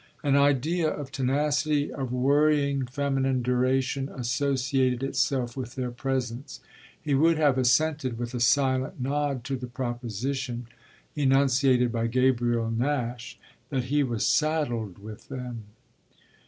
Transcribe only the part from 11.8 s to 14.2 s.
by Gabriel Nash that he